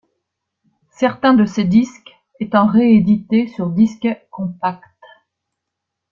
Certains 0.97 1.35
de 1.35 1.45
ces 1.45 1.63
disques 1.63 2.11
étant 2.39 2.65
réédités 2.65 3.45
sur 3.49 3.69
disque 3.69 4.07
compact. 4.31 4.81